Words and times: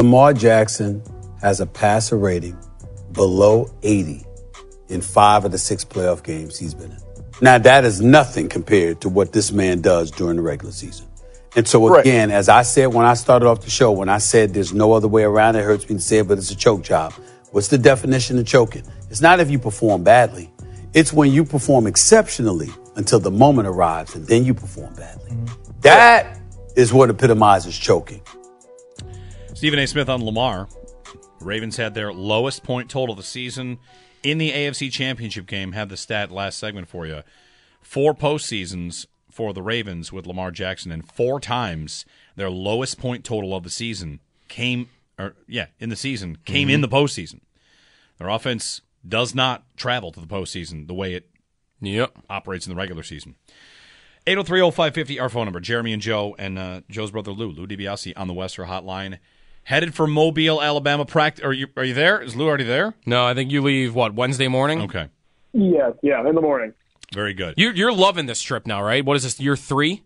Lamar 0.00 0.32
Jackson 0.32 1.02
has 1.42 1.60
a 1.60 1.66
passer 1.66 2.16
rating 2.16 2.56
below 3.12 3.70
80 3.82 4.24
in 4.88 5.02
five 5.02 5.44
of 5.44 5.52
the 5.52 5.58
six 5.58 5.84
playoff 5.84 6.22
games 6.22 6.58
he's 6.58 6.72
been 6.72 6.92
in. 6.92 6.98
Now, 7.42 7.58
that 7.58 7.84
is 7.84 8.00
nothing 8.00 8.48
compared 8.48 9.02
to 9.02 9.10
what 9.10 9.34
this 9.34 9.52
man 9.52 9.82
does 9.82 10.10
during 10.10 10.36
the 10.36 10.42
regular 10.42 10.72
season. 10.72 11.06
And 11.54 11.68
so, 11.68 11.96
again, 11.96 12.30
right. 12.30 12.34
as 12.34 12.48
I 12.48 12.62
said 12.62 12.86
when 12.86 13.04
I 13.04 13.12
started 13.12 13.46
off 13.46 13.60
the 13.60 13.68
show, 13.68 13.92
when 13.92 14.08
I 14.08 14.16
said 14.16 14.54
there's 14.54 14.72
no 14.72 14.94
other 14.94 15.06
way 15.06 15.22
around 15.22 15.56
it, 15.56 15.64
hurts 15.64 15.86
me 15.86 15.96
to 15.96 16.00
say 16.00 16.20
it, 16.20 16.28
but 16.28 16.38
it's 16.38 16.50
a 16.50 16.56
choke 16.56 16.80
job. 16.80 17.12
What's 17.50 17.68
the 17.68 17.76
definition 17.76 18.38
of 18.38 18.46
choking? 18.46 18.84
It's 19.10 19.20
not 19.20 19.38
if 19.38 19.50
you 19.50 19.58
perform 19.58 20.02
badly, 20.02 20.50
it's 20.94 21.12
when 21.12 21.30
you 21.30 21.44
perform 21.44 21.86
exceptionally 21.86 22.70
until 22.96 23.20
the 23.20 23.30
moment 23.30 23.68
arrives 23.68 24.14
and 24.14 24.26
then 24.26 24.46
you 24.46 24.54
perform 24.54 24.94
badly. 24.94 25.32
Mm-hmm. 25.32 25.80
That 25.82 26.40
is 26.74 26.90
what 26.90 27.10
epitomizes 27.10 27.78
choking. 27.78 28.22
Stephen 29.60 29.78
A. 29.78 29.86
Smith 29.86 30.08
on 30.08 30.24
Lamar. 30.24 30.68
Ravens 31.38 31.76
had 31.76 31.92
their 31.92 32.14
lowest 32.14 32.62
point 32.62 32.88
total 32.88 33.12
of 33.12 33.18
the 33.18 33.22
season 33.22 33.76
in 34.22 34.38
the 34.38 34.50
AFC 34.50 34.90
Championship 34.90 35.46
game. 35.46 35.72
Have 35.72 35.90
the 35.90 35.98
stat 35.98 36.30
last 36.30 36.58
segment 36.58 36.88
for 36.88 37.06
you. 37.06 37.20
Four 37.82 38.14
postseasons 38.14 39.04
for 39.30 39.52
the 39.52 39.60
Ravens 39.60 40.14
with 40.14 40.26
Lamar 40.26 40.50
Jackson, 40.50 40.90
and 40.90 41.06
four 41.06 41.40
times 41.40 42.06
their 42.36 42.48
lowest 42.48 42.98
point 42.98 43.22
total 43.22 43.54
of 43.54 43.62
the 43.62 43.68
season 43.68 44.20
came, 44.48 44.88
or 45.18 45.34
yeah, 45.46 45.66
in 45.78 45.90
the 45.90 45.94
season 45.94 46.38
came 46.46 46.68
mm-hmm. 46.68 46.76
in 46.76 46.80
the 46.80 46.88
postseason. 46.88 47.40
Their 48.16 48.30
offense 48.30 48.80
does 49.06 49.34
not 49.34 49.64
travel 49.76 50.10
to 50.12 50.20
the 50.20 50.26
postseason 50.26 50.86
the 50.86 50.94
way 50.94 51.12
it 51.12 51.28
yep. 51.82 52.16
operates 52.30 52.66
in 52.66 52.70
the 52.70 52.78
regular 52.78 53.02
season. 53.02 53.34
803-0550, 54.26 55.20
our 55.20 55.28
phone 55.28 55.44
number. 55.44 55.60
Jeremy 55.60 55.92
and 55.92 56.00
Joe 56.00 56.34
and 56.38 56.58
uh, 56.58 56.80
Joe's 56.88 57.10
brother 57.10 57.32
Lou, 57.32 57.50
Lou 57.50 57.66
DiBiase 57.66 58.14
on 58.16 58.26
the 58.26 58.32
Western 58.32 58.66
Hotline 58.66 59.18
headed 59.64 59.94
for 59.94 60.06
Mobile, 60.06 60.60
Alabama. 60.62 61.04
Practice? 61.04 61.44
Are 61.44 61.52
you 61.52 61.68
are 61.76 61.84
you 61.84 61.94
there? 61.94 62.20
Is 62.20 62.36
Lou 62.36 62.46
already 62.46 62.64
there? 62.64 62.94
No, 63.06 63.26
I 63.26 63.34
think 63.34 63.50
you 63.50 63.62
leave 63.62 63.94
what 63.94 64.14
Wednesday 64.14 64.48
morning. 64.48 64.82
Okay. 64.82 65.08
Yeah, 65.52 65.90
yeah, 66.02 66.26
in 66.28 66.34
the 66.34 66.40
morning. 66.40 66.72
Very 67.12 67.34
good. 67.34 67.54
You, 67.56 67.70
you're 67.70 67.92
loving 67.92 68.26
this 68.26 68.40
trip 68.40 68.66
now, 68.66 68.82
right? 68.82 69.04
What 69.04 69.16
is 69.16 69.24
this? 69.24 69.40
Year 69.40 69.56
three? 69.56 70.04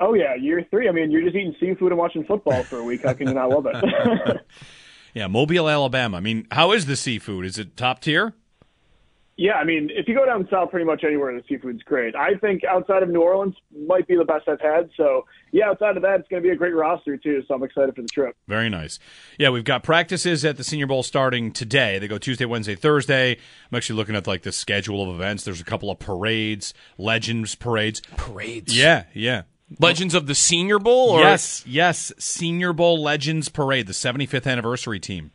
Oh 0.00 0.14
yeah, 0.14 0.34
year 0.34 0.66
three. 0.70 0.88
I 0.88 0.92
mean, 0.92 1.10
you're 1.10 1.22
just 1.22 1.36
eating 1.36 1.54
seafood 1.60 1.92
and 1.92 1.98
watching 1.98 2.24
football 2.24 2.62
for 2.62 2.78
a 2.78 2.84
week. 2.84 3.02
How 3.04 3.12
can 3.12 3.28
you 3.28 3.34
not 3.34 3.50
love 3.50 3.66
it? 3.66 4.40
yeah, 5.14 5.26
Mobile, 5.26 5.68
Alabama. 5.68 6.16
I 6.16 6.20
mean, 6.20 6.46
how 6.50 6.72
is 6.72 6.86
the 6.86 6.96
seafood? 6.96 7.44
Is 7.44 7.58
it 7.58 7.76
top 7.76 8.00
tier? 8.00 8.34
Yeah, 9.40 9.54
I 9.54 9.64
mean, 9.64 9.88
if 9.90 10.06
you 10.06 10.14
go 10.14 10.26
down 10.26 10.46
south, 10.50 10.70
pretty 10.70 10.84
much 10.84 11.02
anywhere, 11.02 11.32
the 11.32 11.42
seafood's 11.48 11.82
great. 11.82 12.14
I 12.14 12.34
think 12.34 12.62
outside 12.62 13.02
of 13.02 13.08
New 13.08 13.22
Orleans 13.22 13.54
might 13.86 14.06
be 14.06 14.14
the 14.14 14.24
best 14.26 14.46
I've 14.46 14.60
had. 14.60 14.90
So, 14.98 15.24
yeah, 15.50 15.70
outside 15.70 15.96
of 15.96 16.02
that, 16.02 16.20
it's 16.20 16.28
going 16.28 16.42
to 16.42 16.46
be 16.46 16.52
a 16.52 16.56
great 16.56 16.74
roster 16.74 17.16
too. 17.16 17.42
So 17.48 17.54
I'm 17.54 17.62
excited 17.62 17.96
for 17.96 18.02
the 18.02 18.08
trip. 18.08 18.36
Very 18.48 18.68
nice. 18.68 18.98
Yeah, 19.38 19.48
we've 19.48 19.64
got 19.64 19.82
practices 19.82 20.44
at 20.44 20.58
the 20.58 20.62
Senior 20.62 20.86
Bowl 20.86 21.02
starting 21.02 21.52
today. 21.52 21.98
They 21.98 22.06
go 22.06 22.18
Tuesday, 22.18 22.44
Wednesday, 22.44 22.74
Thursday. 22.74 23.32
I'm 23.32 23.76
actually 23.78 23.96
looking 23.96 24.14
at 24.14 24.26
like 24.26 24.42
the 24.42 24.52
schedule 24.52 25.02
of 25.08 25.14
events. 25.14 25.44
There's 25.44 25.62
a 25.62 25.64
couple 25.64 25.90
of 25.90 25.98
parades, 25.98 26.74
Legends 26.98 27.54
parades. 27.54 28.02
Parades. 28.18 28.76
Yeah, 28.76 29.04
yeah. 29.14 29.44
Legends 29.78 30.14
of 30.14 30.26
the 30.26 30.34
Senior 30.34 30.78
Bowl? 30.78 31.12
Or? 31.12 31.20
Yes, 31.20 31.64
yes. 31.66 32.12
Senior 32.18 32.74
Bowl 32.74 33.02
Legends 33.02 33.48
Parade, 33.48 33.86
the 33.86 33.94
75th 33.94 34.46
anniversary 34.46 35.00
team. 35.00 35.30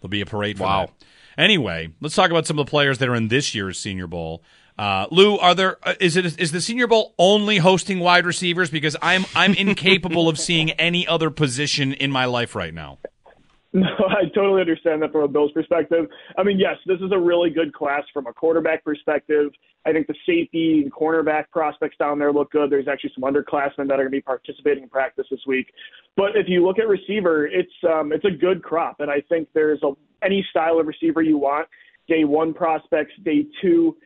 There'll 0.00 0.10
be 0.10 0.20
a 0.20 0.26
parade 0.26 0.58
for 0.58 0.62
wow. 0.62 0.86
that. 0.86 1.06
Anyway, 1.38 1.90
let's 2.00 2.16
talk 2.16 2.30
about 2.30 2.46
some 2.46 2.58
of 2.58 2.66
the 2.66 2.70
players 2.70 2.98
that 2.98 3.08
are 3.08 3.14
in 3.14 3.28
this 3.28 3.54
year's 3.54 3.78
Senior 3.78 4.08
Bowl. 4.08 4.42
Uh, 4.76 5.06
Lou, 5.10 5.38
are 5.38 5.54
there 5.54 5.78
uh, 5.84 5.94
is 6.00 6.16
it 6.16 6.38
is 6.38 6.52
the 6.52 6.60
Senior 6.60 6.88
Bowl 6.88 7.14
only 7.18 7.58
hosting 7.58 8.00
wide 8.00 8.26
receivers? 8.26 8.70
Because 8.70 8.96
I'm 9.00 9.24
I'm 9.34 9.54
incapable 9.54 10.28
of 10.28 10.38
seeing 10.38 10.72
any 10.72 11.06
other 11.06 11.30
position 11.30 11.92
in 11.92 12.10
my 12.10 12.24
life 12.24 12.54
right 12.54 12.74
now. 12.74 12.98
No, 13.72 13.86
I 14.08 14.24
totally 14.34 14.62
understand 14.62 15.02
that 15.02 15.12
from 15.12 15.22
a 15.22 15.28
Bills 15.28 15.52
perspective. 15.52 16.06
I 16.38 16.42
mean, 16.42 16.58
yes, 16.58 16.76
this 16.86 17.00
is 17.00 17.12
a 17.12 17.18
really 17.18 17.50
good 17.50 17.74
class 17.74 18.02
from 18.14 18.26
a 18.26 18.32
quarterback 18.32 18.82
perspective. 18.82 19.50
I 19.86 19.92
think 19.92 20.06
the 20.06 20.14
safety 20.26 20.80
and 20.82 20.92
cornerback 20.92 21.50
prospects 21.52 21.96
down 21.98 22.18
there 22.18 22.32
look 22.32 22.50
good. 22.50 22.70
There's 22.70 22.88
actually 22.88 23.12
some 23.14 23.24
underclassmen 23.24 23.88
that 23.88 23.94
are 23.94 24.04
going 24.04 24.06
to 24.06 24.10
be 24.10 24.20
participating 24.22 24.84
in 24.84 24.88
practice 24.88 25.26
this 25.30 25.40
week. 25.46 25.66
But 26.16 26.34
if 26.34 26.48
you 26.48 26.66
look 26.66 26.78
at 26.78 26.88
receiver, 26.88 27.46
it's 27.46 27.72
um, 27.86 28.12
it's 28.12 28.24
a 28.24 28.30
good 28.30 28.62
crop, 28.62 29.00
and 29.00 29.10
I 29.10 29.20
think 29.28 29.48
there's 29.52 29.80
a 29.82 29.92
any 30.24 30.46
style 30.50 30.80
of 30.80 30.86
receiver 30.86 31.20
you 31.20 31.36
want. 31.36 31.68
Day 32.08 32.24
one 32.24 32.54
prospects, 32.54 33.12
day 33.22 33.46
two, 33.60 33.96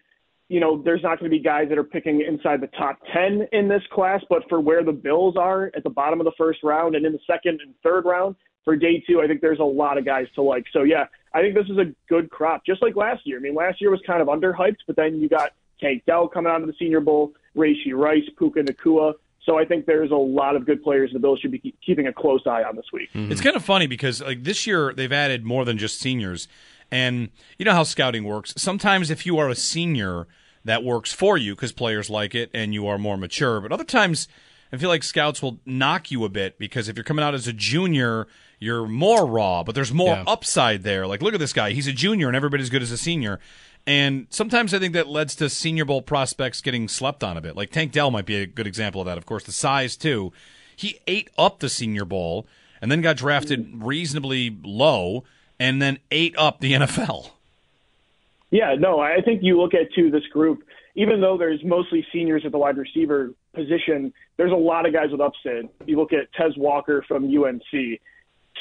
you 0.48 0.58
know, 0.60 0.82
there's 0.82 1.02
not 1.02 1.20
going 1.20 1.30
to 1.30 1.36
be 1.36 1.42
guys 1.42 1.68
that 1.68 1.78
are 1.78 1.84
picking 1.84 2.20
inside 2.20 2.60
the 2.60 2.66
top 2.78 2.98
10 3.14 3.46
in 3.52 3.68
this 3.68 3.82
class, 3.92 4.20
but 4.28 4.42
for 4.48 4.60
where 4.60 4.84
the 4.84 4.92
Bills 4.92 5.36
are 5.38 5.70
at 5.76 5.84
the 5.84 5.90
bottom 5.90 6.20
of 6.20 6.24
the 6.24 6.32
first 6.36 6.58
round 6.64 6.96
and 6.96 7.06
in 7.06 7.12
the 7.12 7.18
second 7.26 7.60
and 7.64 7.74
third 7.82 8.04
round 8.04 8.34
for 8.64 8.76
day 8.76 9.02
two, 9.06 9.20
I 9.20 9.26
think 9.26 9.40
there's 9.40 9.58
a 9.58 9.64
lot 9.64 9.98
of 9.98 10.04
guys 10.04 10.26
to 10.34 10.42
like. 10.42 10.64
So, 10.72 10.82
yeah, 10.82 11.06
I 11.34 11.40
think 11.40 11.54
this 11.54 11.66
is 11.68 11.78
a 11.78 11.92
good 12.08 12.30
crop, 12.30 12.64
just 12.64 12.82
like 12.82 12.96
last 12.96 13.22
year. 13.24 13.38
I 13.38 13.40
mean, 13.40 13.54
last 13.54 13.80
year 13.80 13.90
was 13.90 14.00
kind 14.06 14.22
of 14.22 14.28
underhyped, 14.28 14.78
but 14.86 14.96
then 14.96 15.20
you 15.20 15.28
got 15.28 15.52
Tank 15.80 16.04
Dell 16.06 16.28
coming 16.28 16.52
out 16.52 16.60
of 16.60 16.66
the 16.66 16.74
Senior 16.78 17.00
Bowl, 17.00 17.32
Rashee 17.56 17.94
Rice, 17.94 18.28
Puka 18.38 18.60
Nacua. 18.60 19.14
So 19.44 19.58
I 19.58 19.64
think 19.64 19.86
there's 19.86 20.12
a 20.12 20.16
lot 20.16 20.54
of 20.54 20.64
good 20.64 20.82
players 20.84 21.10
in 21.10 21.14
the 21.14 21.20
Bills 21.20 21.40
should 21.40 21.50
be 21.50 21.74
keeping 21.84 22.06
a 22.06 22.12
close 22.12 22.42
eye 22.46 22.62
on 22.62 22.76
this 22.76 22.86
week. 22.92 23.08
Mm-hmm. 23.12 23.32
It's 23.32 23.40
kind 23.40 23.56
of 23.56 23.64
funny 23.64 23.88
because 23.88 24.22
like 24.22 24.44
this 24.44 24.66
year 24.66 24.92
they've 24.94 25.12
added 25.12 25.44
more 25.44 25.64
than 25.64 25.78
just 25.78 25.98
seniors, 25.98 26.46
and 26.92 27.30
you 27.58 27.64
know 27.64 27.72
how 27.72 27.82
scouting 27.82 28.22
works. 28.22 28.54
Sometimes 28.56 29.10
if 29.10 29.26
you 29.26 29.38
are 29.38 29.48
a 29.48 29.56
senior, 29.56 30.28
that 30.64 30.84
works 30.84 31.12
for 31.12 31.36
you 31.36 31.54
because 31.54 31.72
players 31.72 32.08
like 32.08 32.34
it 32.34 32.50
and 32.54 32.72
you 32.72 32.86
are 32.86 32.98
more 32.98 33.16
mature. 33.16 33.60
But 33.60 33.72
other 33.72 33.84
times, 33.84 34.28
I 34.72 34.76
feel 34.76 34.88
like 34.88 35.02
scouts 35.02 35.42
will 35.42 35.60
knock 35.66 36.10
you 36.10 36.24
a 36.24 36.28
bit 36.28 36.58
because 36.58 36.88
if 36.88 36.96
you're 36.96 37.04
coming 37.04 37.24
out 37.24 37.34
as 37.34 37.46
a 37.46 37.52
junior, 37.52 38.26
you're 38.62 38.86
more 38.86 39.26
raw, 39.26 39.64
but 39.64 39.74
there's 39.74 39.92
more 39.92 40.14
yeah. 40.14 40.24
upside 40.26 40.84
there. 40.84 41.06
Like, 41.06 41.20
look 41.20 41.34
at 41.34 41.40
this 41.40 41.52
guy; 41.52 41.72
he's 41.72 41.88
a 41.88 41.92
junior 41.92 42.28
and 42.28 42.36
everybody's 42.36 42.70
good 42.70 42.82
as 42.82 42.92
a 42.92 42.96
senior. 42.96 43.40
And 43.86 44.28
sometimes 44.30 44.72
I 44.72 44.78
think 44.78 44.94
that 44.94 45.08
leads 45.08 45.34
to 45.36 45.50
Senior 45.50 45.84
Bowl 45.84 46.02
prospects 46.02 46.60
getting 46.60 46.86
slept 46.86 47.24
on 47.24 47.36
a 47.36 47.40
bit. 47.40 47.56
Like 47.56 47.70
Tank 47.70 47.90
Dell 47.90 48.12
might 48.12 48.26
be 48.26 48.36
a 48.36 48.47
good 48.47 48.66
example 48.66 49.00
of 49.00 49.06
that. 49.06 49.18
Of 49.18 49.26
course, 49.26 49.42
the 49.42 49.53
size 49.53 49.97
too. 49.97 50.32
He 50.76 51.00
ate 51.09 51.30
up 51.36 51.59
the 51.59 51.68
Senior 51.68 52.04
Bowl 52.04 52.47
and 52.80 52.92
then 52.92 53.00
got 53.00 53.16
drafted 53.16 53.82
reasonably 53.82 54.56
low 54.62 55.24
and 55.58 55.82
then 55.82 55.98
ate 56.10 56.36
up 56.38 56.60
the 56.60 56.74
NFL. 56.74 57.30
Yeah, 58.50 58.74
no, 58.78 59.00
I 59.00 59.20
think 59.24 59.42
you 59.42 59.60
look 59.60 59.74
at 59.74 59.92
too 59.94 60.10
this 60.10 60.26
group. 60.26 60.62
Even 60.94 61.20
though 61.20 61.38
there's 61.38 61.65
mostly 61.65 62.06
seniors 62.12 62.44
at 62.44 62.53
the 62.53 62.58
wide 62.58 62.76
receiver 62.76 63.30
position, 63.54 64.12
there's 64.36 64.53
a 64.53 64.56
lot 64.56 64.86
of 64.86 64.92
guys 64.92 65.10
with 65.10 65.20
upside. 65.20 65.68
You 65.86 65.97
look 65.97 66.12
at 66.12 66.32
Tez 66.34 66.56
Walker 66.56 67.03
from 67.08 67.24
UNC, 67.24 68.00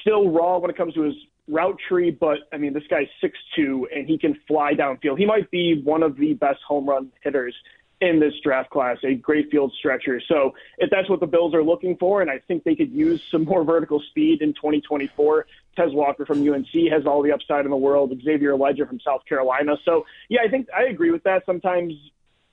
still 0.01 0.29
raw 0.29 0.57
when 0.57 0.69
it 0.69 0.77
comes 0.77 0.93
to 0.95 1.01
his 1.01 1.15
route 1.47 1.77
tree, 1.87 2.11
but 2.11 2.39
I 2.53 2.57
mean, 2.57 2.73
this 2.73 2.83
guy's 2.89 3.07
six 3.19 3.37
two 3.55 3.87
and 3.93 4.07
he 4.07 4.17
can 4.17 4.37
fly 4.47 4.73
downfield. 4.73 5.17
He 5.17 5.25
might 5.25 5.49
be 5.51 5.81
one 5.83 6.03
of 6.03 6.17
the 6.17 6.33
best 6.33 6.61
home 6.67 6.87
run 6.87 7.11
hitters 7.23 7.55
in 8.01 8.19
this 8.19 8.33
draft 8.43 8.71
class, 8.71 8.97
a 9.03 9.13
great 9.13 9.51
field 9.51 9.71
stretcher. 9.77 10.19
So 10.27 10.55
if 10.79 10.89
that's 10.89 11.07
what 11.07 11.19
the 11.19 11.27
Bills 11.27 11.53
are 11.53 11.63
looking 11.63 11.95
for, 11.97 12.21
and 12.21 12.31
I 12.31 12.39
think 12.47 12.63
they 12.63 12.75
could 12.75 12.91
use 12.91 13.23
some 13.29 13.45
more 13.51 13.63
vertical 13.63 14.01
speed 14.09 14.41
in 14.41 14.53
2024, 14.53 15.45
Tez 15.75 15.93
Walker 15.93 16.25
from 16.25 16.47
UNC 16.47 16.67
has 16.91 17.05
all 17.05 17.21
the 17.21 17.31
upside 17.31 17.65
in 17.65 17.71
the 17.71 17.77
world. 17.77 18.11
Xavier 18.23 18.53
Elijah 18.53 18.85
from 18.85 18.99
South 18.99 19.23
Carolina. 19.25 19.77
So 19.85 20.05
yeah, 20.29 20.41
I 20.43 20.49
think 20.49 20.67
I 20.75 20.83
agree 20.85 21.11
with 21.11 21.23
that. 21.23 21.43
Sometimes 21.45 21.93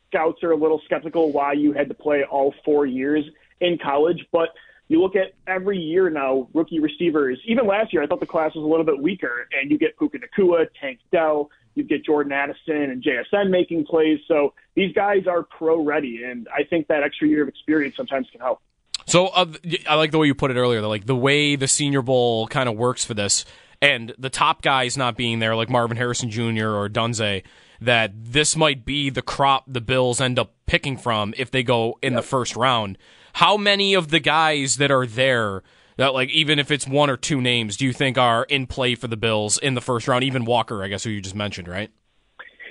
scouts 0.08 0.42
are 0.42 0.52
a 0.52 0.56
little 0.56 0.80
skeptical 0.84 1.32
why 1.32 1.52
you 1.52 1.72
had 1.72 1.88
to 1.88 1.94
play 1.94 2.24
all 2.24 2.54
four 2.64 2.86
years 2.86 3.24
in 3.60 3.78
college, 3.78 4.24
but 4.30 4.50
you 4.88 5.00
look 5.00 5.16
at 5.16 5.34
every 5.46 5.78
year 5.78 6.08
now, 6.10 6.48
rookie 6.54 6.80
receivers. 6.80 7.38
Even 7.46 7.66
last 7.66 7.92
year, 7.92 8.02
I 8.02 8.06
thought 8.06 8.20
the 8.20 8.26
class 8.26 8.54
was 8.54 8.64
a 8.64 8.66
little 8.66 8.86
bit 8.86 9.00
weaker, 9.00 9.46
and 9.52 9.70
you 9.70 9.78
get 9.78 9.98
Puka 9.98 10.18
Nacua, 10.18 10.66
Tank 10.80 10.98
Dell, 11.12 11.50
you 11.74 11.84
get 11.84 12.04
Jordan 12.04 12.32
Addison 12.32 12.76
and 12.76 13.02
JSN 13.02 13.50
making 13.50 13.84
plays. 13.86 14.18
So 14.26 14.54
these 14.74 14.92
guys 14.94 15.26
are 15.26 15.42
pro 15.42 15.82
ready, 15.82 16.22
and 16.24 16.48
I 16.52 16.64
think 16.64 16.88
that 16.88 17.02
extra 17.02 17.28
year 17.28 17.42
of 17.42 17.48
experience 17.48 17.96
sometimes 17.96 18.28
can 18.30 18.40
help. 18.40 18.60
So 19.06 19.28
uh, 19.28 19.46
I 19.88 19.94
like 19.94 20.10
the 20.10 20.18
way 20.18 20.26
you 20.26 20.34
put 20.34 20.50
it 20.50 20.56
earlier. 20.56 20.82
Like 20.82 21.06
the 21.06 21.16
way 21.16 21.56
the 21.56 21.68
Senior 21.68 22.02
Bowl 22.02 22.46
kind 22.48 22.68
of 22.68 22.76
works 22.76 23.04
for 23.04 23.14
this, 23.14 23.44
and 23.80 24.14
the 24.18 24.30
top 24.30 24.62
guys 24.62 24.96
not 24.96 25.16
being 25.16 25.38
there, 25.38 25.54
like 25.54 25.70
Marvin 25.70 25.96
Harrison 25.96 26.30
Jr. 26.30 26.68
or 26.68 26.88
Dunze, 26.88 27.42
that 27.80 28.12
this 28.14 28.56
might 28.56 28.84
be 28.84 29.08
the 29.10 29.22
crop 29.22 29.64
the 29.66 29.80
Bills 29.80 30.20
end 30.20 30.38
up 30.38 30.54
picking 30.66 30.96
from 30.96 31.32
if 31.36 31.50
they 31.50 31.62
go 31.62 31.98
in 32.02 32.14
yep. 32.14 32.22
the 32.22 32.26
first 32.26 32.56
round. 32.56 32.98
How 33.38 33.56
many 33.56 33.94
of 33.94 34.08
the 34.08 34.18
guys 34.18 34.78
that 34.78 34.90
are 34.90 35.06
there? 35.06 35.62
That 35.96 36.12
like 36.12 36.28
even 36.30 36.58
if 36.58 36.72
it's 36.72 36.88
one 36.88 37.08
or 37.08 37.16
two 37.16 37.40
names, 37.40 37.76
do 37.76 37.84
you 37.84 37.92
think 37.92 38.18
are 38.18 38.42
in 38.42 38.66
play 38.66 38.96
for 38.96 39.06
the 39.06 39.16
Bills 39.16 39.58
in 39.58 39.74
the 39.74 39.80
first 39.80 40.08
round? 40.08 40.24
Even 40.24 40.44
Walker, 40.44 40.82
I 40.82 40.88
guess, 40.88 41.04
who 41.04 41.10
you 41.10 41.20
just 41.20 41.36
mentioned, 41.36 41.68
right? 41.68 41.88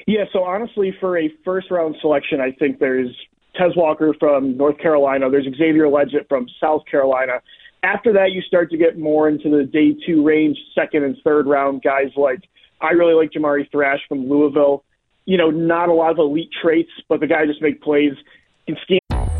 Yeah. 0.08 0.26
So 0.34 0.44
honestly, 0.44 0.94
for 1.00 1.18
a 1.18 1.34
first 1.46 1.72
round 1.72 1.96
selection, 2.02 2.42
I 2.42 2.52
think 2.52 2.80
there's 2.80 3.08
Tez 3.56 3.78
Walker 3.78 4.14
from 4.20 4.58
North 4.58 4.78
Carolina. 4.78 5.30
There's 5.30 5.48
Xavier 5.58 5.86
Legette 5.86 6.28
from 6.28 6.48
South 6.60 6.82
Carolina. 6.92 7.40
After 7.84 8.12
that, 8.12 8.34
you 8.34 8.42
start 8.42 8.70
to 8.72 8.78
get 8.78 9.00
more 9.00 9.30
into 9.30 9.50
the 9.50 9.64
day 9.64 9.96
two 10.06 10.22
range, 10.22 10.58
second 10.76 11.06
and 11.06 11.16
third 11.24 11.48
round 11.48 11.82
guys 11.82 12.12
like 12.18 12.44
I 12.82 12.92
really 12.92 13.14
like 13.14 13.32
Jamari 13.32 13.72
Thrash 13.72 14.02
from 14.10 14.28
Louisville. 14.28 14.84
You 15.24 15.38
know, 15.38 15.50
not 15.50 15.88
a 15.88 15.94
lot 15.94 16.12
of 16.12 16.18
elite 16.18 16.50
traits, 16.62 16.92
but 17.08 17.22
the 17.22 17.28
guy 17.28 17.46
just 17.46 17.62
make 17.62 17.82
plays. 17.82 18.12
Can 18.66 18.76
scheme. 18.84 19.00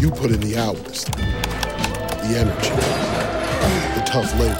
You 0.00 0.10
put 0.10 0.30
in 0.30 0.40
the 0.40 0.56
hours, 0.56 1.04
the 1.06 2.38
energy, 2.38 2.70
the 3.98 4.02
tough 4.06 4.32
labor. 4.38 4.54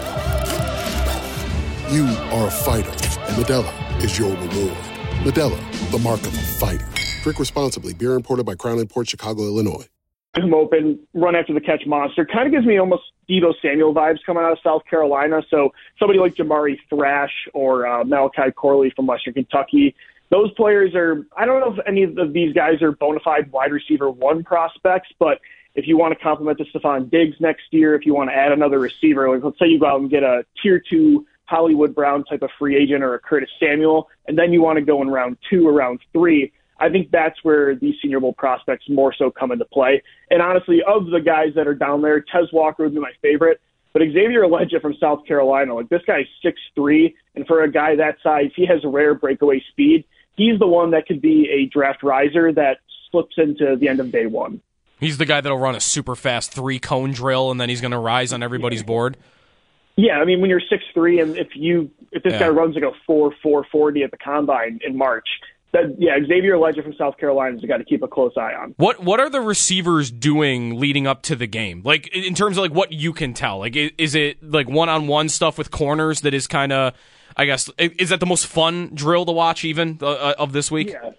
You 1.89 2.05
are 2.35 2.47
a 2.47 2.51
fighter, 2.51 2.89
and 2.89 3.35
Modelo 3.37 4.03
is 4.03 4.19
your 4.19 4.31
reward. 4.31 4.77
Modelo, 5.23 5.91
the 5.91 5.99
mark 5.99 6.19
of 6.21 6.33
a 6.33 6.41
fighter. 6.59 6.85
Drink 7.23 7.39
responsibly. 7.39 7.93
Beer 7.93 8.15
imported 8.15 8.45
by 8.45 8.55
Crown 8.55 8.79
Imports 8.79 9.11
Chicago, 9.11 9.43
Illinois 9.43 9.87
him 10.35 10.53
open, 10.53 10.99
run 11.13 11.35
after 11.35 11.53
the 11.53 11.61
catch 11.61 11.85
monster. 11.85 12.25
Kind 12.25 12.47
of 12.47 12.53
gives 12.53 12.65
me 12.65 12.77
almost 12.77 13.03
Deebo 13.29 13.53
Samuel 13.61 13.93
vibes 13.93 14.19
coming 14.25 14.43
out 14.43 14.51
of 14.51 14.59
South 14.63 14.83
Carolina. 14.89 15.41
So 15.49 15.73
somebody 15.97 16.19
like 16.19 16.35
Jamari 16.35 16.77
Thrash 16.89 17.33
or 17.53 17.87
uh, 17.87 18.03
Malachi 18.03 18.51
Corley 18.55 18.91
from 18.95 19.07
Western 19.07 19.33
Kentucky. 19.33 19.95
Those 20.29 20.51
players 20.53 20.93
are, 20.95 21.25
I 21.35 21.45
don't 21.45 21.59
know 21.59 21.73
if 21.73 21.87
any 21.87 22.03
of 22.03 22.33
these 22.33 22.53
guys 22.53 22.81
are 22.81 22.91
bona 22.91 23.19
fide 23.19 23.51
wide 23.51 23.71
receiver 23.71 24.11
one 24.11 24.43
prospects, 24.43 25.09
but 25.17 25.39
if 25.75 25.87
you 25.87 25.97
want 25.97 26.17
to 26.17 26.23
complement 26.23 26.57
the 26.57 26.65
Stefon 26.65 27.09
Diggs 27.09 27.37
next 27.39 27.63
year, 27.71 27.95
if 27.95 28.05
you 28.05 28.13
want 28.13 28.29
to 28.29 28.35
add 28.35 28.51
another 28.51 28.79
receiver, 28.79 29.29
like 29.29 29.43
let's 29.43 29.57
say 29.57 29.67
you 29.67 29.79
go 29.79 29.87
out 29.87 30.01
and 30.01 30.09
get 30.09 30.23
a 30.23 30.45
tier 30.61 30.81
two 30.89 31.25
Hollywood 31.45 31.95
Brown 31.95 32.23
type 32.25 32.43
of 32.43 32.49
free 32.59 32.75
agent 32.75 33.03
or 33.03 33.15
a 33.15 33.19
Curtis 33.19 33.49
Samuel, 33.59 34.09
and 34.27 34.37
then 34.37 34.53
you 34.53 34.61
want 34.61 34.77
to 34.77 34.85
go 34.85 35.01
in 35.01 35.09
round 35.09 35.37
two 35.49 35.67
or 35.67 35.73
round 35.73 35.99
three 36.13 36.51
I 36.79 36.89
think 36.89 37.11
that's 37.11 37.37
where 37.43 37.75
these 37.75 37.95
Senior 38.01 38.19
Bowl 38.19 38.33
prospects 38.33 38.85
more 38.89 39.13
so 39.13 39.29
come 39.29 39.51
into 39.51 39.65
play. 39.65 40.01
And 40.31 40.41
honestly, 40.41 40.81
of 40.87 41.07
the 41.07 41.19
guys 41.19 41.49
that 41.55 41.67
are 41.67 41.73
down 41.73 42.01
there, 42.01 42.21
Tez 42.21 42.51
Walker 42.53 42.83
would 42.83 42.93
be 42.93 42.99
my 42.99 43.11
favorite. 43.21 43.59
But 43.91 44.03
Xavier 44.03 44.43
Legette 44.43 44.81
from 44.81 44.95
South 44.99 45.25
Carolina, 45.25 45.73
like 45.73 45.89
this 45.89 46.03
guy's 46.05 46.27
six 46.41 46.59
three, 46.75 47.15
and 47.35 47.45
for 47.47 47.63
a 47.63 47.71
guy 47.71 47.95
that 47.95 48.17
size, 48.23 48.51
he 48.55 48.65
has 48.65 48.79
rare 48.83 49.13
breakaway 49.15 49.61
speed. 49.71 50.05
He's 50.35 50.57
the 50.59 50.67
one 50.67 50.91
that 50.91 51.05
could 51.05 51.21
be 51.21 51.49
a 51.49 51.65
draft 51.65 52.03
riser 52.03 52.51
that 52.53 52.77
slips 53.11 53.35
into 53.37 53.75
the 53.75 53.87
end 53.87 53.99
of 53.99 54.11
day 54.11 54.25
one. 54.25 54.61
He's 54.99 55.17
the 55.17 55.25
guy 55.25 55.41
that'll 55.41 55.57
run 55.57 55.75
a 55.75 55.79
super 55.79 56.15
fast 56.15 56.51
three 56.51 56.79
cone 56.79 57.11
drill, 57.11 57.51
and 57.51 57.59
then 57.59 57.69
he's 57.69 57.81
going 57.81 57.91
to 57.91 57.99
rise 57.99 58.33
on 58.33 58.43
everybody's 58.43 58.83
board. 58.83 59.17
Yeah, 59.95 60.19
I 60.19 60.25
mean 60.25 60.39
when 60.39 60.49
you're 60.49 60.61
six 60.69 60.83
three, 60.93 61.19
and 61.19 61.37
if 61.37 61.49
you 61.55 61.91
if 62.11 62.23
this 62.23 62.33
yeah. 62.33 62.39
guy 62.39 62.47
runs 62.47 62.75
like 62.75 62.85
a 62.85 62.91
four 63.05 63.33
four 63.43 63.65
forty 63.69 64.03
at 64.03 64.11
the 64.11 64.17
combine 64.17 64.79
in 64.85 64.97
March, 64.97 65.27
that 65.73 65.95
yeah, 65.97 66.17
Xavier 66.25 66.55
Legette 66.55 66.83
from 66.83 66.93
South 66.93 67.17
Carolina 67.17 67.57
is 67.57 67.65
got 67.65 67.77
to 67.77 67.83
keep 67.83 68.01
a 68.01 68.07
close 68.07 68.31
eye 68.37 68.53
on. 68.53 68.75
What 68.77 69.03
what 69.03 69.19
are 69.19 69.29
the 69.29 69.41
receivers 69.41 70.09
doing 70.09 70.79
leading 70.79 71.05
up 71.05 71.21
to 71.23 71.35
the 71.35 71.47
game? 71.47 71.81
Like 71.83 72.07
in 72.15 72.33
terms 72.33 72.57
of 72.57 72.61
like 72.61 72.71
what 72.71 72.93
you 72.93 73.11
can 73.11 73.33
tell. 73.33 73.59
Like 73.59 73.75
is 73.75 74.15
it 74.15 74.41
like 74.41 74.69
one 74.69 74.87
on 74.87 75.07
one 75.07 75.27
stuff 75.27 75.57
with 75.57 75.69
corners 75.69 76.21
that 76.21 76.33
is 76.33 76.47
kind 76.47 76.71
of, 76.71 76.93
I 77.39 77.45
guess, 77.45 77.69
is 77.77 78.09
that 78.09 78.19
the 78.19 78.25
most 78.25 78.47
fun 78.47 78.91
drill 78.93 79.25
to 79.25 79.31
watch 79.31 79.63
even 79.63 79.97
uh, 80.01 80.33
of 80.37 80.51
this 80.51 80.69
week? 80.69 80.89
Yeah. 80.89 81.11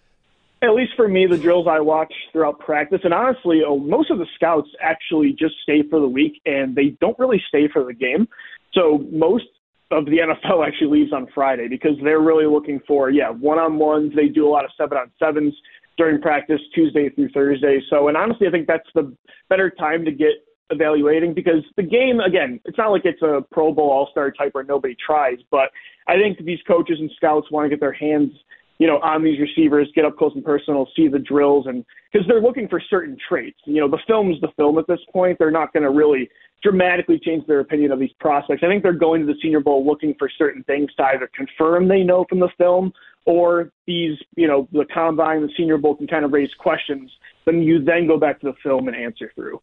At 0.61 0.75
least 0.75 0.93
for 0.95 1.09
me, 1.09 1.27
the 1.27 1.39
drills 1.39 1.67
I 1.67 1.81
watch 1.81 2.13
throughout 2.31 2.59
practice, 2.59 3.01
and 3.05 3.15
honestly, 3.15 3.63
uh, 3.67 3.75
most 3.75 4.11
of 4.11 4.19
the 4.19 4.27
scouts 4.35 4.69
actually 4.83 5.31
just 5.33 5.55
stay 5.63 5.83
for 5.89 5.99
the 5.99 6.07
week, 6.07 6.43
and 6.45 6.77
they 6.77 6.95
don't 7.01 7.19
really 7.19 7.43
stay 7.49 7.69
for 7.73 7.85
the 7.85 7.95
game. 7.95 8.29
So 8.75 9.07
most 9.11 9.47
of 9.91 10.05
the 10.05 10.19
NFL 10.19 10.67
actually 10.67 11.01
leaves 11.01 11.15
on 11.15 11.27
Friday 11.35 11.69
because 11.69 11.97
they're 12.05 12.21
really 12.21 12.45
looking 12.45 12.81
for 12.87 13.09
yeah 13.09 13.31
one 13.31 13.59
on 13.59 13.79
ones. 13.79 14.13
They 14.15 14.29
do 14.29 14.47
a 14.47 14.51
lot 14.51 14.67
of 14.67 14.73
seven 14.77 14.99
on 14.99 15.11
sevens 15.19 15.55
during 15.97 16.21
practice 16.21 16.61
Tuesday 16.75 17.09
through 17.09 17.31
Thursday. 17.31 17.81
So 17.89 18.09
and 18.09 18.17
honestly, 18.19 18.47
I 18.47 18.51
think 18.51 18.67
that's 18.67 18.91
the 18.95 19.17
better 19.49 19.71
time 19.71 20.05
to 20.05 20.13
get 20.13 20.45
evaluating 20.71 21.35
because 21.35 21.65
the 21.77 21.83
game 21.83 22.21
again, 22.21 22.61
it's 22.65 22.79
not 22.79 22.91
like 22.91 23.03
it's 23.05 23.23
a 23.23 23.45
Pro 23.53 23.73
Bowl 23.73 23.91
All 23.91 24.09
Star 24.11 24.31
type 24.31 24.55
where 24.55 24.65
nobody 24.65 24.97
tries, 25.05 25.39
but 25.51 25.71
I 26.09 26.17
think 26.17 26.45
these 26.45 26.61
coaches 26.67 26.99
and 26.99 27.11
scouts 27.17 27.51
want 27.51 27.67
to 27.67 27.71
get 27.71 27.81
their 27.81 27.93
hands 27.93 28.33
you 28.81 28.87
know, 28.87 28.99
on 29.01 29.23
these 29.23 29.39
receivers, 29.39 29.89
get 29.95 30.07
up 30.07 30.17
close 30.17 30.33
and 30.35 30.43
personal, 30.43 30.89
see 30.97 31.07
the 31.07 31.19
drills, 31.19 31.67
and 31.67 31.85
because 32.11 32.27
they're 32.27 32.41
looking 32.41 32.67
for 32.67 32.81
certain 32.89 33.15
traits. 33.29 33.59
You 33.67 33.83
know, 33.83 33.91
the 33.91 33.99
film's 34.07 34.41
the 34.41 34.49
film 34.57 34.79
at 34.79 34.87
this 34.87 35.01
point. 35.13 35.39
They're 35.39 35.51
not 35.51 35.75
going 35.75 35.83
to 35.83 35.91
really 35.91 36.31
dramatically 36.63 37.21
change 37.23 37.47
their 37.47 37.61
opinion 37.61 37.93
of 37.93 38.01
these 38.01 38.13
prospects. 38.21 38.63
I 38.65 38.69
think 38.69 38.83
they're 38.83 38.95
going 38.95 39.21
to 39.21 39.27
the 39.27 39.39
Senior 39.43 39.61
Bowl 39.61 39.87
looking 39.87 40.15
for 40.19 40.31
certain 40.39 40.65
things 40.65 40.89
to 40.97 41.05
either 41.05 41.31
confirm 41.35 41.89
they 41.89 42.03
know 42.03 42.25
from 42.27 42.41
the 42.41 42.49
film 42.57 42.91
or 43.27 43.71
these, 43.87 44.17
you 44.37 44.49
know, 44.49 44.67
the 44.73 44.87
combine, 44.93 45.43
the 45.43 45.53
Senior 45.59 45.77
Bowl 45.77 45.95
can 45.95 46.07
kind 46.07 46.25
of 46.25 46.33
raise 46.33 46.53
questions. 46.59 47.11
Then 47.45 47.63
you 47.63 47.85
then 47.85 48.07
go 48.07 48.19
back 48.19 48.41
to 48.41 48.47
the 48.47 48.55
film 48.63 48.89
and 48.89 48.97
answer 48.97 49.31
through. 49.35 49.61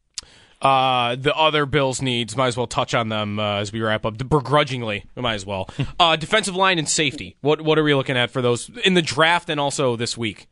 Uh, 0.61 1.15
the 1.15 1.35
other 1.35 1.65
Bills 1.65 2.01
needs, 2.01 2.35
might 2.35 2.47
as 2.47 2.57
well 2.57 2.67
touch 2.67 2.95
on 2.95 3.09
them 3.09 3.39
uh, 3.39 3.57
as 3.57 3.71
we 3.71 3.79
wrap 3.79 4.05
up. 4.05 4.17
Begrudgingly, 4.17 5.05
we 5.15 5.21
might 5.21 5.35
as 5.35 5.45
well. 5.45 5.69
uh, 5.99 6.15
defensive 6.15 6.55
line 6.55 6.79
and 6.79 6.89
safety. 6.89 7.35
What 7.41 7.61
what 7.61 7.77
are 7.77 7.83
we 7.83 7.93
looking 7.93 8.17
at 8.17 8.31
for 8.31 8.41
those 8.41 8.69
in 8.83 8.95
the 8.95 9.01
draft 9.01 9.49
and 9.49 9.59
also 9.59 9.95
this 9.95 10.17
week? 10.17 10.47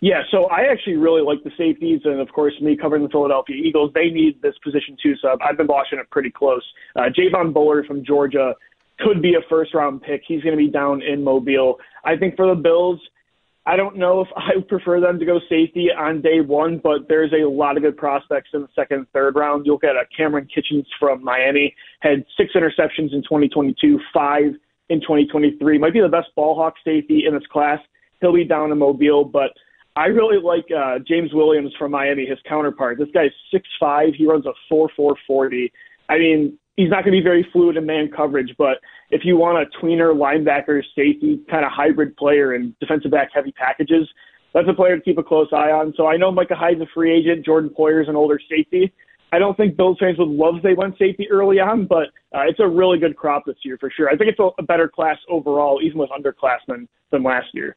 Yeah, 0.00 0.22
so 0.30 0.44
I 0.50 0.70
actually 0.70 0.96
really 0.96 1.22
like 1.22 1.42
the 1.44 1.50
safeties, 1.56 2.02
and 2.04 2.20
of 2.20 2.30
course, 2.30 2.52
me 2.60 2.76
covering 2.76 3.02
the 3.04 3.08
Philadelphia 3.08 3.56
Eagles, 3.56 3.90
they 3.94 4.10
need 4.10 4.42
this 4.42 4.54
position 4.62 4.98
too. 5.02 5.14
So 5.16 5.36
I've 5.40 5.56
been 5.56 5.66
watching 5.66 5.98
it 5.98 6.10
pretty 6.10 6.30
close. 6.30 6.62
Uh, 6.94 7.04
Javon 7.08 7.54
Bullard 7.54 7.86
from 7.86 8.04
Georgia 8.04 8.54
could 8.98 9.22
be 9.22 9.34
a 9.34 9.40
first 9.48 9.72
round 9.74 10.02
pick. 10.02 10.22
He's 10.26 10.42
going 10.42 10.52
to 10.52 10.62
be 10.62 10.68
down 10.68 11.00
in 11.02 11.24
Mobile. 11.24 11.78
I 12.04 12.16
think 12.16 12.36
for 12.36 12.46
the 12.46 12.54
Bills, 12.54 13.00
I 13.66 13.76
don't 13.76 13.96
know 13.96 14.20
if 14.20 14.28
I 14.36 14.60
prefer 14.68 15.00
them 15.00 15.18
to 15.18 15.26
go 15.26 15.40
safety 15.48 15.88
on 15.96 16.20
day 16.20 16.40
one, 16.40 16.80
but 16.82 17.08
there's 17.08 17.32
a 17.32 17.48
lot 17.48 17.76
of 17.76 17.82
good 17.82 17.96
prospects 17.96 18.50
in 18.52 18.62
the 18.62 18.68
second 18.74 18.98
and 18.98 19.08
third 19.10 19.36
round. 19.36 19.66
You'll 19.66 19.78
get 19.78 19.96
a 19.96 20.04
Kamren 20.18 20.48
Kinchens 20.50 20.86
from 20.98 21.22
Miami, 21.22 21.74
had 22.00 22.24
six 22.36 22.52
interceptions 22.54 23.12
in 23.12 23.22
2022, 23.22 23.98
five 24.12 24.54
in 24.90 25.00
2023. 25.00 25.78
Might 25.78 25.92
be 25.92 26.00
the 26.00 26.08
best 26.08 26.28
ball 26.36 26.54
hawk 26.54 26.74
safety 26.84 27.24
in 27.26 27.34
this 27.34 27.46
class. 27.50 27.78
He'll 28.20 28.34
be 28.34 28.44
down 28.44 28.70
in 28.70 28.78
Mobile, 28.78 29.24
but 29.24 29.50
I 29.96 30.06
really 30.06 30.42
like 30.42 30.64
uh, 30.76 30.98
James 31.06 31.32
Williams 31.32 31.72
from 31.78 31.92
Miami, 31.92 32.26
his 32.26 32.38
counterpart. 32.48 32.98
This 32.98 33.08
guy's 33.14 33.30
six 33.52 33.68
five. 33.78 34.14
He 34.16 34.26
runs 34.26 34.44
a 34.46 34.52
four 34.68 34.90
four 34.96 35.14
forty. 35.26 35.72
I 36.08 36.18
mean, 36.18 36.58
he's 36.76 36.90
not 36.90 37.04
going 37.04 37.12
to 37.14 37.20
be 37.20 37.22
very 37.22 37.46
fluid 37.52 37.76
in 37.76 37.86
man 37.86 38.10
coverage, 38.14 38.54
but 38.58 38.78
if 39.10 39.24
you 39.24 39.36
want 39.36 39.58
a 39.58 39.78
tweener 39.78 40.14
linebacker, 40.14 40.82
safety 40.94 41.40
kind 41.50 41.64
of 41.64 41.70
hybrid 41.72 42.16
player 42.16 42.54
in 42.54 42.74
defensive 42.80 43.10
back 43.10 43.30
heavy 43.34 43.52
packages, 43.52 44.08
that's 44.52 44.68
a 44.68 44.74
player 44.74 44.96
to 44.96 45.02
keep 45.02 45.18
a 45.18 45.22
close 45.22 45.48
eye 45.52 45.70
on. 45.70 45.92
So 45.96 46.06
I 46.06 46.16
know 46.16 46.30
Micah 46.30 46.54
Hyde's 46.54 46.80
a 46.80 46.86
free 46.94 47.12
agent. 47.12 47.44
Jordan 47.44 47.70
Poyer's 47.70 48.08
an 48.08 48.16
older 48.16 48.38
safety. 48.48 48.92
I 49.32 49.40
don't 49.40 49.56
think 49.56 49.76
Bills 49.76 49.98
fans 49.98 50.16
would 50.18 50.28
love 50.28 50.62
they 50.62 50.74
went 50.74 50.96
safety 50.96 51.28
early 51.28 51.58
on, 51.58 51.86
but 51.86 52.06
uh, 52.32 52.42
it's 52.46 52.60
a 52.60 52.68
really 52.68 52.98
good 52.98 53.16
crop 53.16 53.44
this 53.46 53.56
year 53.64 53.76
for 53.78 53.90
sure. 53.90 54.08
I 54.08 54.16
think 54.16 54.30
it's 54.30 54.38
a, 54.38 54.50
a 54.58 54.62
better 54.62 54.88
class 54.88 55.18
overall, 55.28 55.80
even 55.82 55.98
with 55.98 56.10
underclassmen, 56.10 56.86
than 57.10 57.24
last 57.24 57.48
year. 57.52 57.76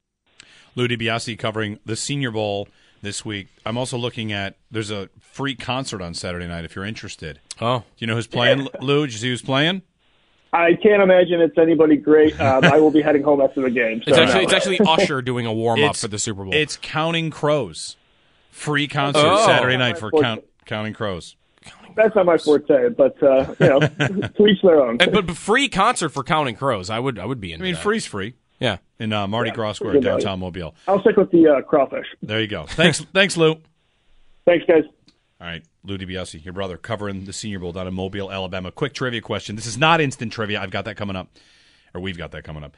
Lou 0.76 0.88
DiBiase 0.88 1.40
covering 1.40 1.80
the 1.84 1.96
Senior 1.96 2.30
Bowl 2.30 2.68
this 3.02 3.26
week. 3.26 3.48
I'm 3.66 3.78
also 3.78 3.98
looking 3.98 4.32
at 4.32 4.58
there's 4.72 4.92
a 4.92 5.10
free 5.20 5.56
concert 5.56 6.02
on 6.02 6.14
Saturday 6.14 6.48
night 6.48 6.66
if 6.66 6.76
you're 6.76 6.86
interested. 6.86 7.40
Oh, 7.62 7.80
do 7.80 7.86
you 8.00 8.08
know 8.08 8.16
who's 8.16 8.28
playing? 8.28 8.68
Lou, 8.82 9.06
did 9.06 9.14
you 9.14 9.20
see 9.20 9.30
who's 9.30 9.42
playing? 9.42 9.82
I 10.54 10.76
can't 10.82 11.02
imagine 11.04 11.42
it's 11.42 11.58
anybody 11.58 11.98
great. 11.98 12.36
Um, 12.48 12.64
I 12.64 12.80
will 12.80 12.92
be 12.92 13.02
heading 13.02 13.24
home 13.24 13.42
after 13.42 13.62
the 13.62 13.70
game. 13.70 14.02
So 14.04 14.12
it's 14.12 14.18
actually 14.20 14.36
no. 14.36 14.44
it's 14.44 14.54
actually 14.54 14.80
Usher 14.80 15.22
doing 15.22 15.46
a 15.46 15.54
warm 15.54 15.84
up 15.84 15.96
for 15.98 16.08
the 16.08 16.20
Super 16.20 16.44
Bowl. 16.44 16.54
It's 16.54 16.78
Counting 16.78 17.30
Crows. 17.30 17.98
Free 18.52 18.88
concert 18.88 19.26
Oh. 19.26 19.46
Saturday 19.46 19.76
night 19.76 19.98
for 19.98 20.12
count, 20.12 20.44
Counting 20.66 20.94
Crows. 20.94 21.36
That's 21.96 22.16
not 22.16 22.26
my 22.26 22.38
forte, 22.38 22.90
but 22.90 23.22
uh, 23.22 23.54
you 23.60 23.68
know, 23.68 23.80
to 24.30 24.48
each 24.48 24.62
their 24.62 24.82
own. 24.82 24.98
But, 24.98 25.12
but 25.12 25.32
free 25.36 25.68
concert 25.68 26.10
for 26.10 26.24
Counting 26.24 26.56
Crows. 26.56 26.90
I 26.90 27.00
would 27.00 27.20
I 27.20 27.26
would 27.26 27.42
be 27.42 27.54
in. 27.54 27.62
I 27.62 27.64
mean, 27.64 27.74
that. 27.74 27.84
free's 27.84 28.06
free 28.06 28.36
Yeah. 28.60 28.78
in 29.00 29.14
uh, 29.14 29.28
Mardi 29.28 29.52
Gras 29.52 29.74
Square, 29.74 30.00
downtown 30.02 30.40
Mobile. 30.40 30.74
I'll 30.88 31.02
stick 31.02 31.18
with 31.18 31.32
the 31.32 31.48
uh, 31.48 31.62
crawfish. 31.62 32.08
There 32.22 32.42
you 32.42 32.48
go. 32.48 32.66
Thanks, 32.66 33.00
thanks, 33.14 33.38
Lou. 33.38 33.62
Thanks, 34.46 34.66
guys. 34.66 34.84
All 35.40 35.46
right, 35.46 35.64
Lou 35.84 35.98
DiBiase, 36.00 36.44
your 36.44 36.54
brother, 36.54 36.78
covering 36.78 37.26
the 37.26 37.34
Senior 37.34 37.60
Bowl 37.60 37.72
down 37.72 37.88
in 37.88 37.94
Mobile, 37.94 38.32
Alabama. 38.32 38.72
Quick 38.72 38.94
trivia 38.94 39.22
question. 39.22 39.56
This 39.56 39.68
is 39.68 39.78
not 39.78 40.02
instant 40.02 40.34
trivia. 40.34 40.60
I've 40.60 40.72
got 40.72 40.86
that 40.86 40.96
coming 40.98 41.16
up, 41.16 41.28
or 41.94 42.02
we've 42.02 42.18
got 42.18 42.32
that 42.32 42.44
coming 42.44 42.64
up. 42.64 42.76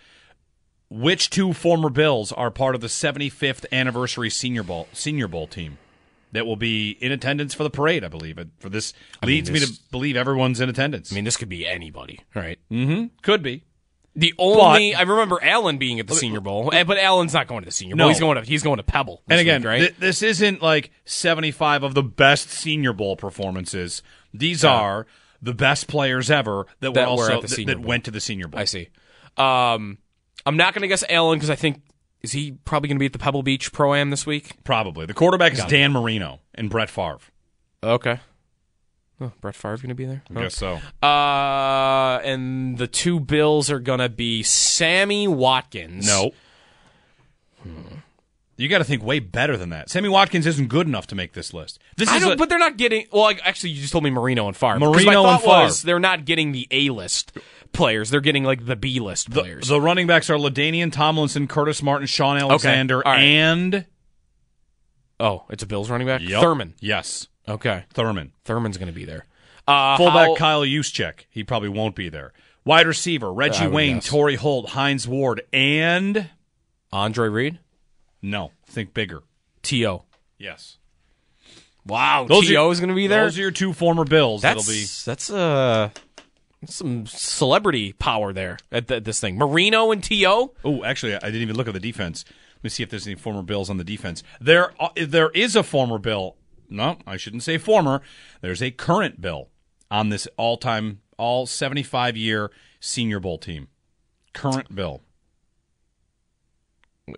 Which 0.89 1.29
two 1.29 1.53
former 1.53 1.89
Bills 1.89 2.31
are 2.33 2.51
part 2.51 2.75
of 2.75 2.81
the 2.81 2.87
75th 2.87 3.63
anniversary 3.71 4.29
Senior 4.29 4.63
Bowl 4.63 4.87
Senior 4.91 5.27
Bowl 5.29 5.47
team 5.47 5.77
that 6.31 6.45
will 6.45 6.55
be 6.57 6.97
in 6.99 7.11
attendance 7.11 7.53
for 7.53 7.63
the 7.63 7.69
parade? 7.69 8.03
I 8.03 8.07
believe. 8.09 8.37
And 8.37 8.51
For 8.59 8.69
this 8.69 8.93
I 9.21 9.25
mean, 9.27 9.35
leads 9.35 9.51
me 9.51 9.59
to 9.59 9.71
believe 9.91 10.17
everyone's 10.17 10.59
in 10.59 10.67
attendance. 10.67 11.11
I 11.13 11.15
mean, 11.15 11.23
this 11.25 11.37
could 11.37 11.47
be 11.49 11.65
anybody, 11.67 12.19
right? 12.35 12.57
mm-hmm. 12.71 13.05
Could 13.21 13.41
be. 13.43 13.63
The 14.19 14.33
only 14.37 14.93
I 14.95 15.01
remember 15.03 15.39
Allen 15.41 15.77
being 15.77 15.99
at 15.99 16.07
the 16.07 16.15
Senior 16.15 16.41
Bowl, 16.41 16.71
eh, 16.73 16.83
but 16.83 16.97
Allen's 16.97 17.33
not 17.33 17.47
going 17.47 17.61
to 17.61 17.65
the 17.65 17.71
Senior 17.71 17.95
Bowl. 17.95 18.05
No. 18.05 18.09
He's 18.09 18.19
going 18.19 18.35
to 18.35 18.43
he's 18.47 18.63
going 18.63 18.77
to 18.77 18.83
Pebble. 18.83 19.21
And 19.29 19.39
again, 19.39 19.61
week, 19.61 19.67
right? 19.67 19.79
th- 19.79 19.95
this 19.97 20.21
isn't 20.21 20.61
like 20.61 20.91
75 21.05 21.83
of 21.83 21.93
the 21.93 22.03
best 22.03 22.49
Senior 22.49 22.93
Bowl 22.93 23.15
performances. 23.15 24.03
These 24.33 24.65
are 24.65 25.07
the 25.41 25.53
best 25.53 25.87
players 25.87 26.29
ever 26.29 26.65
that, 26.81 26.93
That 26.93 27.05
were 27.05 27.11
also 27.11 27.41
at 27.41 27.47
the 27.49 27.65
that- 27.65 27.77
Bowl. 27.77 27.85
went 27.85 28.05
to 28.05 28.11
the 28.11 28.19
Senior 28.19 28.47
Bowl. 28.49 28.59
I 28.59 28.65
see. 28.65 28.89
Um, 29.37 29.97
I'm 30.45 30.57
not 30.57 30.73
going 30.73 30.81
to 30.81 30.87
guess 30.87 31.03
Allen 31.09 31.37
because 31.37 31.49
I 31.49 31.55
think 31.55 31.81
is 32.21 32.33
he 32.33 32.51
probably 32.65 32.89
going 32.89 32.97
to 32.97 32.99
be 32.99 33.05
at 33.05 33.13
the 33.13 33.19
Pebble 33.19 33.43
Beach 33.43 33.71
Pro 33.71 33.93
Am 33.93 34.09
this 34.09 34.25
week? 34.25 34.57
Probably. 34.65 35.05
The 35.05 35.13
quarterback 35.13 35.53
is 35.53 35.63
Dan 35.65 35.93
Marino 35.93 36.41
and 36.53 36.69
Brett 36.69 36.89
Favre. 36.89 37.19
Okay. 37.81 38.19
Oh, 39.21 39.31
Brett 39.41 39.55
Favre 39.55 39.77
going 39.77 39.89
to 39.89 39.95
be 39.95 40.05
there? 40.05 40.23
I 40.33 40.41
guess 40.41 40.55
so. 40.55 40.79
Uh, 41.03 42.19
and 42.23 42.77
the 42.77 42.87
two 42.87 43.19
Bills 43.19 43.69
are 43.69 43.79
going 43.79 43.99
to 43.99 44.07
be 44.09 44.43
Sammy 44.43 45.27
Watkins. 45.27 46.07
No. 46.07 46.31
You 48.55 48.67
got 48.67 48.79
to 48.79 48.83
think 48.83 49.03
way 49.03 49.19
better 49.19 49.55
than 49.55 49.69
that. 49.69 49.89
Sammy 49.89 50.09
Watkins 50.09 50.45
isn't 50.45 50.67
good 50.67 50.85
enough 50.85 51.07
to 51.07 51.15
make 51.15 51.31
this 51.31 51.53
list. 51.53 51.79
This 51.95 52.09
I 52.09 52.17
is 52.17 52.23
don't, 52.23 52.31
a- 52.33 52.35
but 52.35 52.49
they're 52.49 52.59
not 52.59 52.75
getting. 52.75 53.05
Well, 53.11 53.21
like, 53.23 53.39
actually, 53.45 53.69
you 53.71 53.79
just 53.81 53.93
told 53.93 54.03
me 54.03 54.09
Marino 54.09 54.47
and 54.47 54.55
Favre. 54.57 54.79
Marino 54.79 55.23
my 55.23 55.33
and 55.35 55.41
thought 55.43 55.63
was 55.63 55.81
they're 55.83 55.99
not 55.99 56.25
getting 56.25 56.51
the 56.51 56.67
A 56.71 56.89
list 56.89 57.37
players. 57.71 58.09
They're 58.09 58.19
getting 58.19 58.43
like 58.43 58.65
the 58.65 58.75
B 58.75 58.99
list 58.99 59.29
the, 59.31 59.41
players. 59.41 59.69
the 59.69 59.79
running 59.79 60.07
backs 60.07 60.29
are 60.29 60.35
LaDainian 60.37 60.91
Tomlinson, 60.91 61.47
Curtis 61.47 61.81
Martin, 61.81 62.05
Shaun 62.07 62.37
Alexander, 62.37 63.05
all 63.05 63.13
right. 63.13 63.21
and 63.21 63.85
oh, 65.21 65.45
it's 65.49 65.63
a 65.63 65.67
Bills 65.67 65.89
running 65.89 66.07
back. 66.07 66.19
Yep. 66.21 66.41
Thurman. 66.41 66.73
Yes, 66.81 67.27
Okay, 67.49 67.85
Thurman. 67.93 68.31
Thurman's 68.45 68.77
going 68.77 68.87
to 68.87 68.93
be 68.93 69.05
there. 69.05 69.25
Uh, 69.67 69.97
Fullback 69.97 70.29
how- 70.29 70.35
Kyle 70.35 70.61
Juszczyk. 70.61 71.25
He 71.29 71.43
probably 71.43 71.69
won't 71.69 71.95
be 71.95 72.09
there. 72.09 72.33
Wide 72.65 72.85
receiver 72.87 73.31
Reggie 73.33 73.63
I 73.63 73.67
would 73.67 73.73
Wayne, 73.73 73.95
guess. 73.97 74.07
Torry 74.07 74.35
Holt, 74.35 74.69
Hines 74.69 75.07
Ward, 75.07 75.41
and 75.51 76.29
Andre 76.91 77.29
Reed. 77.29 77.59
no, 78.21 78.51
think 78.67 78.93
bigger. 78.93 79.23
To. 79.63 80.01
Yes. 80.37 80.77
Wow, 81.85 82.25
Those 82.29 82.47
T.O. 82.47 82.67
are- 82.67 82.71
is 82.71 82.79
going 82.79 82.89
to 82.89 82.95
be 82.95 83.07
there. 83.07 83.23
Those 83.23 83.37
are 83.37 83.41
your 83.41 83.51
two 83.51 83.73
former 83.73 84.03
Bills. 84.05 84.41
That's 84.41 84.65
That'll 84.65 84.73
be 84.79 84.85
that's 85.05 85.29
uh 85.29 85.89
some 86.67 87.05
celebrity 87.07 87.93
power 87.93 88.33
there 88.33 88.57
at 88.71 88.87
th- 88.89 89.03
this 89.05 89.19
thing. 89.19 89.37
Marino 89.37 89.91
and 89.91 90.03
To. 90.03 90.51
Oh, 90.63 90.83
actually, 90.83 91.15
I 91.15 91.19
didn't 91.19 91.41
even 91.41 91.55
look 91.55 91.67
at 91.67 91.73
the 91.73 91.79
defense. 91.79 92.25
Let 92.57 92.63
me 92.65 92.69
see 92.69 92.83
if 92.83 92.89
there's 92.89 93.07
any 93.07 93.15
former 93.15 93.41
Bills 93.41 93.69
on 93.69 93.77
the 93.77 93.83
defense. 93.85 94.21
There, 94.41 94.73
uh, 94.79 94.89
there 94.97 95.29
is 95.29 95.55
a 95.55 95.63
former 95.63 95.97
Bill. 95.97 96.35
No, 96.69 96.97
I 97.07 97.17
shouldn't 97.17 97.43
say 97.43 97.57
former. 97.57 98.01
There's 98.41 98.61
a 98.61 98.71
current 98.71 99.19
Bill 99.21 99.49
on 99.89 100.09
this 100.09 100.27
all-time, 100.37 101.01
all 101.17 101.45
75 101.47 102.15
year 102.15 102.51
Senior 102.79 103.19
Bowl 103.19 103.37
team. 103.37 103.67
Current 104.33 104.73
Bill. 104.75 105.01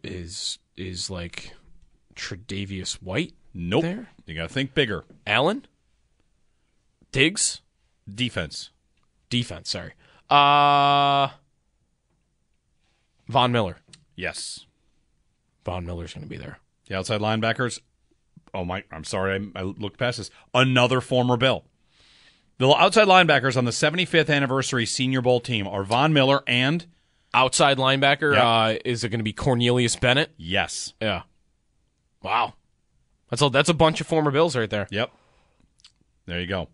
is 0.04 0.58
is 0.78 1.10
like 1.10 1.54
Tre'Davious 2.16 2.94
White. 3.02 3.34
Nope. 3.54 3.84
There? 3.84 4.10
You 4.26 4.36
got 4.36 4.48
to 4.48 4.54
think 4.54 4.74
bigger. 4.74 5.04
Allen, 5.28 5.68
Diggs, 7.12 7.60
Defense. 8.12 8.70
defense. 9.30 9.70
Sorry, 9.70 9.92
uh, 10.30 11.34
Von 13.28 13.52
Miller. 13.52 13.78
Yes. 14.16 14.66
Von 15.66 15.86
Miller's 15.86 16.14
going 16.14 16.24
to 16.24 16.30
be 16.30 16.38
there. 16.38 16.60
The 16.88 16.96
outside 16.98 17.20
linebackers. 17.22 17.80
Oh 18.54 18.66
my! 18.66 18.84
I'm 18.92 19.04
sorry, 19.04 19.52
I, 19.56 19.60
I 19.60 19.64
looked 19.64 19.98
past 19.98 20.18
this. 20.18 20.30
Another 20.54 21.02
former 21.02 21.38
Bill. 21.38 21.64
The 22.58 22.68
outside 22.70 23.08
linebackers 23.08 23.58
on 23.58 23.66
the 23.66 23.72
75th 23.72 24.30
anniversary 24.30 24.86
Senior 24.86 25.22
Bowl 25.22 25.40
team 25.40 25.68
are 25.68 25.84
Von 25.84 26.14
Miller 26.14 26.44
and 26.46 26.86
Outside 27.34 27.78
linebacker. 27.78 28.34
Yep. 28.34 28.44
Uh, 28.44 28.80
is 28.84 29.04
it 29.04 29.10
going 29.10 29.20
to 29.20 29.24
be 29.24 29.34
Cornelius 29.34 29.96
Bennett? 29.96 30.32
yes, 30.38 30.94
Yeah. 31.02 31.24
Wow. 32.22 32.54
That's 33.30 33.42
a 33.42 33.50
that's 33.50 33.70
a 33.70 33.74
bunch 33.74 34.02
of 34.02 34.08
former 34.08 34.30
Bills 34.30 34.56
right 34.56 34.70
there. 34.70 34.86
Yep. 34.92 35.12
There 36.26 36.40
you 36.40 36.46
go. 36.46 36.68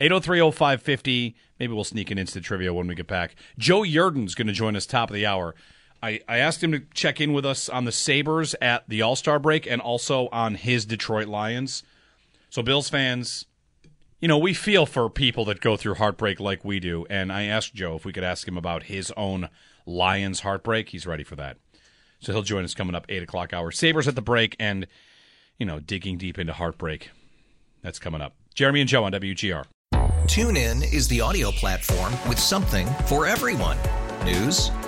8030550. 0.00 1.34
Maybe 1.58 1.72
we'll 1.72 1.84
sneak 1.84 2.10
an 2.10 2.18
instant 2.18 2.44
trivia 2.44 2.72
when 2.74 2.86
we 2.86 2.94
get 2.94 3.06
back. 3.06 3.34
Joe 3.58 3.80
Yerdon's 3.80 4.34
going 4.34 4.46
to 4.46 4.52
join 4.52 4.76
us 4.76 4.86
top 4.86 5.10
of 5.10 5.14
the 5.14 5.26
hour. 5.26 5.54
I, 6.02 6.20
I 6.28 6.38
asked 6.38 6.62
him 6.62 6.72
to 6.72 6.80
check 6.92 7.20
in 7.20 7.32
with 7.32 7.46
us 7.46 7.68
on 7.68 7.84
the 7.84 7.92
Sabres 7.92 8.54
at 8.60 8.88
the 8.88 9.02
All 9.02 9.16
Star 9.16 9.38
break 9.38 9.66
and 9.66 9.80
also 9.80 10.28
on 10.28 10.56
his 10.56 10.84
Detroit 10.84 11.28
Lions. 11.28 11.82
So, 12.50 12.62
Bills 12.62 12.88
fans, 12.88 13.46
you 14.20 14.28
know, 14.28 14.38
we 14.38 14.52
feel 14.52 14.84
for 14.84 15.08
people 15.08 15.44
that 15.46 15.60
go 15.60 15.76
through 15.76 15.94
heartbreak 15.94 16.40
like 16.40 16.64
we 16.64 16.80
do. 16.80 17.06
And 17.08 17.32
I 17.32 17.44
asked 17.44 17.74
Joe 17.74 17.96
if 17.96 18.04
we 18.04 18.12
could 18.12 18.24
ask 18.24 18.46
him 18.46 18.58
about 18.58 18.84
his 18.84 19.12
own 19.16 19.48
Lions 19.86 20.40
heartbreak. 20.40 20.90
He's 20.90 21.06
ready 21.06 21.24
for 21.24 21.36
that. 21.36 21.58
So 22.20 22.32
he'll 22.32 22.42
join 22.42 22.64
us 22.64 22.74
coming 22.74 22.94
up 22.94 23.06
8 23.08 23.22
o'clock 23.22 23.52
hour. 23.52 23.70
Sabres 23.70 24.06
at 24.06 24.14
the 24.14 24.22
break 24.22 24.54
and, 24.60 24.86
you 25.58 25.66
know, 25.66 25.80
digging 25.80 26.18
deep 26.18 26.38
into 26.38 26.52
heartbreak. 26.52 27.10
That's 27.82 27.98
coming 27.98 28.20
up. 28.20 28.34
Jeremy 28.54 28.80
and 28.80 28.88
Joe 28.88 29.04
on 29.04 29.12
WGR. 29.12 29.64
TuneIn 30.26 30.92
is 30.92 31.08
the 31.08 31.20
audio 31.20 31.50
platform 31.50 32.12
with 32.28 32.38
something 32.38 32.86
for 33.06 33.26
everyone. 33.26 33.76
News, 34.24 34.70